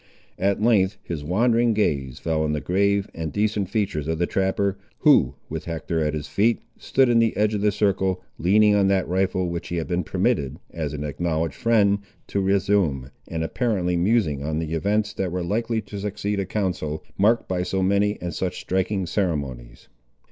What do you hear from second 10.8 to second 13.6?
an acknowledged friend, to resume, and